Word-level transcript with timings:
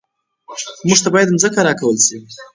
موږ 0.87 0.99
ته 1.03 1.09
باید 1.13 1.31
ځمکه 1.43 1.61
راکړل 1.67 1.97
شي 2.07 2.17